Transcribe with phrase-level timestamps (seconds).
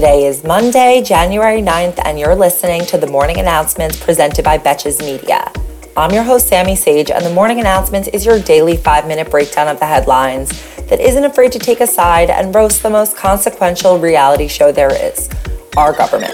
[0.00, 4.98] Today is Monday, January 9th, and you're listening to the morning announcements presented by Betches
[4.98, 5.52] Media.
[5.94, 9.68] I'm your host, Sammy Sage, and the morning announcements is your daily five minute breakdown
[9.68, 10.48] of the headlines
[10.86, 14.90] that isn't afraid to take a side and roast the most consequential reality show there
[14.90, 15.28] is
[15.76, 16.32] our government.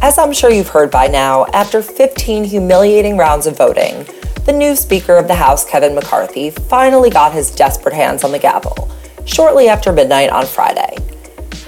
[0.00, 4.06] As I'm sure you've heard by now, after 15 humiliating rounds of voting,
[4.44, 8.38] the new Speaker of the House, Kevin McCarthy, finally got his desperate hands on the
[8.38, 8.90] gavel
[9.24, 10.96] shortly after midnight on Friday.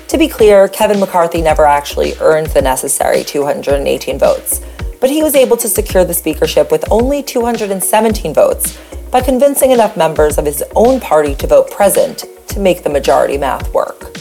[0.09, 4.61] To be clear, Kevin McCarthy never actually earned the necessary 218 votes,
[5.01, 8.77] but he was able to secure the speakership with only 217 votes
[9.13, 13.39] by convincing enough members of his own party to vote present to make the majority
[13.39, 14.17] math work.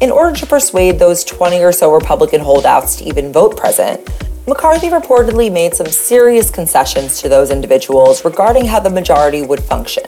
[0.00, 4.08] In order to persuade those 20 or so Republican holdouts to even vote present,
[4.46, 10.04] McCarthy reportedly made some serious concessions to those individuals regarding how the majority would function,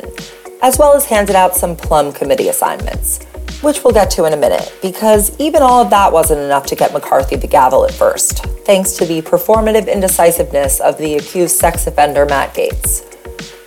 [0.60, 3.24] as well as handed out some plum committee assignments,
[3.62, 6.76] which we'll get to in a minute, because even all of that wasn't enough to
[6.76, 11.86] get McCarthy the gavel at first, thanks to the performative indecisiveness of the accused sex
[11.86, 13.10] offender Matt Gaetz.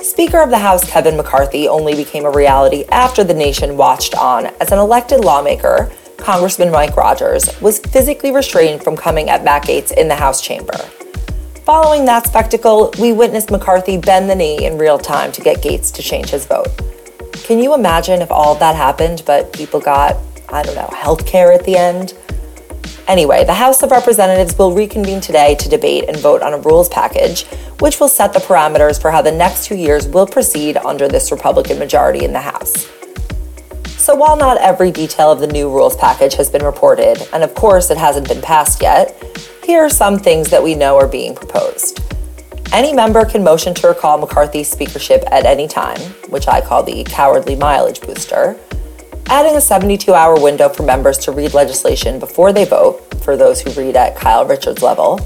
[0.03, 4.45] Speaker of the House Kevin McCarthy only became a reality after the nation watched on
[4.61, 5.91] as an elected lawmaker
[6.29, 10.77] Congressman Mike Rogers, was physically restrained from coming at Matt Gaetz in the House chamber.
[11.65, 15.91] Following that spectacle, we witnessed McCarthy bend the knee in real time to get Gaetz
[15.93, 16.67] to change his vote.
[17.45, 20.17] Can you imagine if all that happened, but people got,
[20.49, 22.13] I don't know, health care at the end?
[23.07, 26.89] Anyway, the House of Representatives will reconvene today to debate and vote on a rules
[26.89, 27.47] package,
[27.79, 31.31] which will set the parameters for how the next two years will proceed under this
[31.31, 32.87] Republican majority in the House.
[34.09, 37.53] So while not every detail of the new rules package has been reported, and of
[37.53, 39.15] course it hasn't been passed yet,
[39.63, 42.01] here are some things that we know are being proposed.
[42.73, 45.99] Any member can motion to recall McCarthy's speakership at any time,
[46.29, 48.57] which I call the cowardly mileage booster,
[49.27, 53.61] adding a 72 hour window for members to read legislation before they vote, for those
[53.61, 55.19] who read at Kyle Richards level,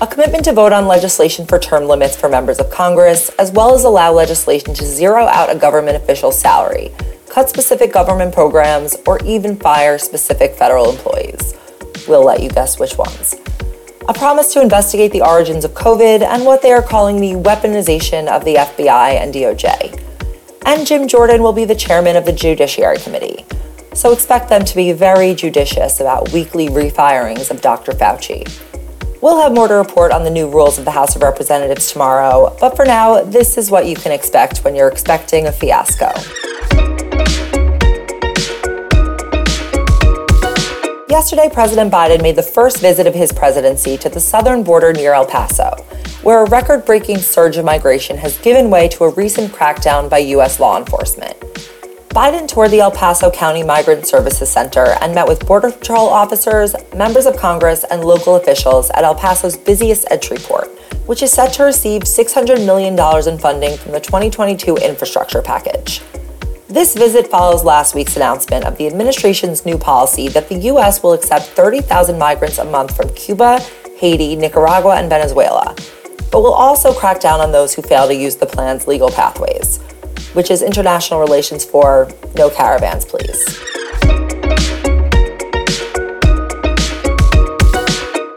[0.00, 3.74] a commitment to vote on legislation for term limits for members of Congress, as well
[3.74, 6.94] as allow legislation to zero out a government official's salary
[7.36, 11.52] cut specific government programs, or even fire specific federal employees.
[12.08, 13.34] We'll let you guess which ones.
[14.08, 18.26] A promise to investigate the origins of COVID and what they are calling the weaponization
[18.26, 20.02] of the FBI and DOJ.
[20.64, 23.44] And Jim Jordan will be the chairman of the Judiciary Committee.
[23.92, 27.92] So expect them to be very judicious about weekly refirings of Dr.
[27.92, 28.48] Fauci.
[29.20, 32.56] We'll have more to report on the new rules of the House of Representatives tomorrow,
[32.62, 36.12] but for now, this is what you can expect when you're expecting a fiasco.
[41.16, 45.14] Yesterday, President Biden made the first visit of his presidency to the southern border near
[45.14, 45.70] El Paso,
[46.22, 50.18] where a record breaking surge of migration has given way to a recent crackdown by
[50.18, 50.60] U.S.
[50.60, 51.34] law enforcement.
[52.10, 56.76] Biden toured the El Paso County Migrant Services Center and met with Border Patrol officers,
[56.94, 60.68] members of Congress, and local officials at El Paso's busiest entry port,
[61.06, 62.92] which is set to receive $600 million
[63.26, 66.02] in funding from the 2022 infrastructure package.
[66.68, 71.00] This visit follows last week's announcement of the administration's new policy that the U.S.
[71.00, 73.60] will accept 30,000 migrants a month from Cuba,
[73.98, 75.76] Haiti, Nicaragua, and Venezuela,
[76.32, 79.78] but will also crack down on those who fail to use the plan's legal pathways,
[80.32, 83.44] which is international relations for no caravans, please.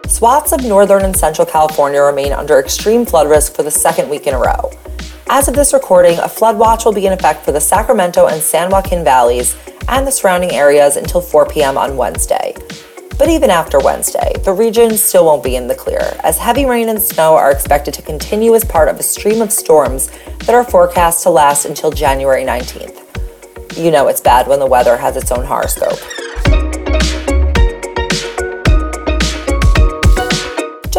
[0.07, 4.27] Swaths of northern and central California remain under extreme flood risk for the second week
[4.27, 4.69] in a row.
[5.31, 8.41] As of this recording, a flood watch will be in effect for the Sacramento and
[8.41, 9.55] San Joaquin valleys
[9.87, 11.77] and the surrounding areas until 4 p.m.
[11.77, 12.55] on Wednesday.
[13.15, 16.89] But even after Wednesday, the region still won't be in the clear, as heavy rain
[16.89, 20.63] and snow are expected to continue as part of a stream of storms that are
[20.63, 23.77] forecast to last until January 19th.
[23.77, 25.99] You know it's bad when the weather has its own horoscope.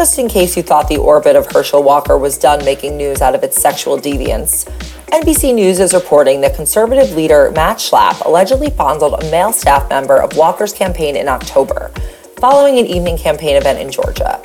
[0.00, 3.34] Just in case you thought the orbit of Herschel Walker was done making news out
[3.34, 4.64] of its sexual deviance.
[5.08, 10.16] NBC News is reporting that conservative leader Matt Schlapp allegedly fondled a male staff member
[10.16, 11.92] of Walker's campaign in October,
[12.38, 14.42] following an evening campaign event in Georgia.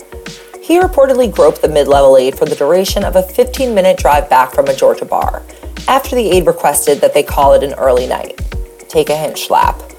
[0.61, 4.29] He reportedly groped the mid level aide for the duration of a 15 minute drive
[4.29, 5.41] back from a Georgia bar,
[5.87, 8.41] after the aide requested that they call it an early night.
[8.89, 9.94] Take a hint, Schlapp.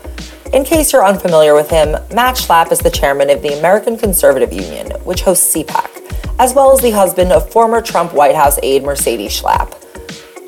[0.56, 4.54] In case you're unfamiliar with him, Matt Schlapp is the chairman of the American Conservative
[4.54, 8.82] Union, which hosts CPAC, as well as the husband of former Trump White House aide
[8.82, 9.74] Mercedes Schlapp.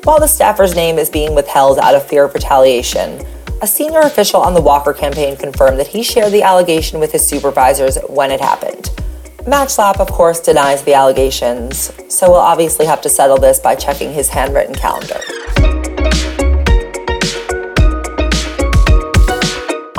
[0.05, 3.23] While the staffer's name is being withheld out of fear of retaliation,
[3.61, 7.23] a senior official on the Walker campaign confirmed that he shared the allegation with his
[7.23, 8.89] supervisors when it happened.
[9.45, 13.75] Matt Schlapp, of course, denies the allegations, so we'll obviously have to settle this by
[13.75, 15.21] checking his handwritten calendar.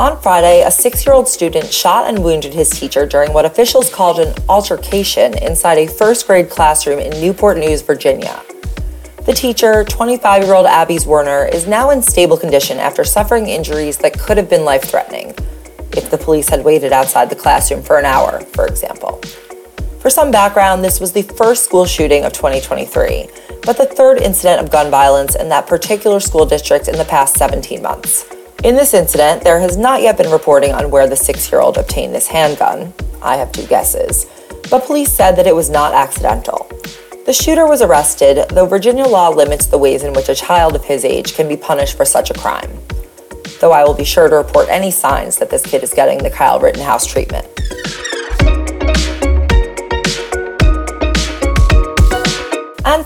[0.00, 3.92] On Friday, a six year old student shot and wounded his teacher during what officials
[3.92, 8.42] called an altercation inside a first grade classroom in Newport News, Virginia.
[9.26, 13.98] The teacher, 25 year old Abby Werner, is now in stable condition after suffering injuries
[13.98, 15.34] that could have been life threatening
[15.94, 19.18] if the police had waited outside the classroom for an hour, for example.
[19.98, 23.28] For some background, this was the first school shooting of 2023,
[23.66, 27.36] but the third incident of gun violence in that particular school district in the past
[27.36, 28.24] 17 months.
[28.62, 31.78] In this incident, there has not yet been reporting on where the six year old
[31.78, 32.92] obtained this handgun.
[33.22, 34.26] I have two guesses.
[34.70, 36.68] But police said that it was not accidental.
[37.24, 40.84] The shooter was arrested, though Virginia law limits the ways in which a child of
[40.84, 42.70] his age can be punished for such a crime.
[43.62, 46.28] Though I will be sure to report any signs that this kid is getting the
[46.28, 47.46] Kyle Rittenhouse treatment.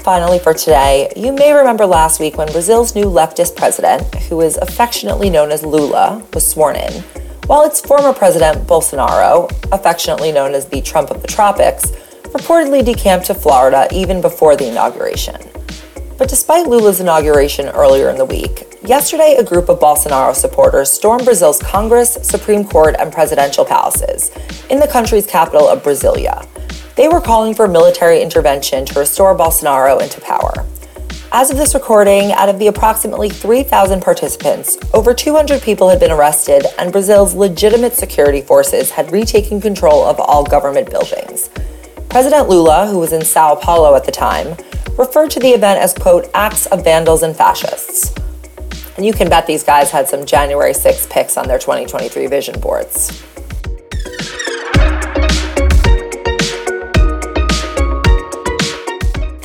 [0.05, 4.59] Finally, for today, you may remember last week when Brazil's new leftist president, who is
[4.59, 6.93] affectionately known as Lula, was sworn in,
[7.47, 11.91] while its former president, Bolsonaro, affectionately known as the Trump of the tropics,
[12.35, 15.37] reportedly decamped to Florida even before the inauguration.
[16.19, 21.25] But despite Lula's inauguration earlier in the week, yesterday a group of Bolsonaro supporters stormed
[21.25, 24.31] Brazil's Congress, Supreme Court, and presidential palaces
[24.69, 26.47] in the country's capital of Brasilia
[26.97, 30.53] they were calling for military intervention to restore Bolsonaro into power.
[31.33, 36.13] As of this recording, out of the approximately 3,000 participants, over 200 people had been
[36.13, 41.51] arrested, and Brazil's legitimate security forces had retaken control of all government buildings.
[42.09, 44.57] President Lula, who was in Sao Paulo at the time,
[44.97, 48.15] referred to the event as, quote, acts of vandals and fascists.
[48.97, 52.61] And you can bet these guys had some January 6 pics on their 2023 vision
[52.61, 53.25] boards.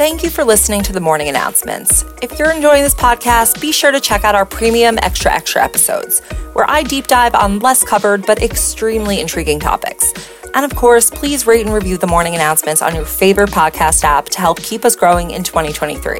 [0.09, 2.03] Thank you for listening to the morning announcements.
[2.23, 6.21] If you're enjoying this podcast, be sure to check out our premium extra extra episodes,
[6.53, 10.11] where I deep dive on less covered but extremely intriguing topics.
[10.55, 14.25] And of course, please rate and review the morning announcements on your favorite podcast app
[14.29, 16.19] to help keep us growing in 2023.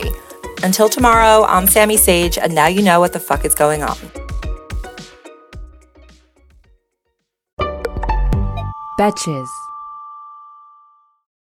[0.62, 3.98] Until tomorrow, I'm Sammy Sage, and now you know what the fuck is going on.
[9.00, 9.50] Betches.